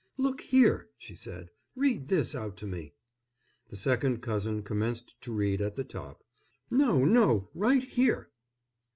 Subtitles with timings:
[0.17, 2.93] "Look here!" she said, "read this out to me."
[3.69, 6.23] The second cousin commenced to read at the top.
[6.71, 7.49] "No, no!
[7.53, 8.31] right here."